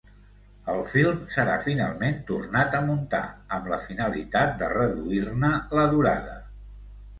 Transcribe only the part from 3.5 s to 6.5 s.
amb la finalitat de reduir-ne la durada.